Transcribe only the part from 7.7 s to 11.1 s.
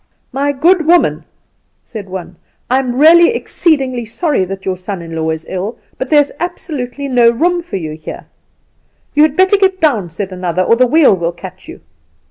you here.' "'You had better get down,' said another, 'or the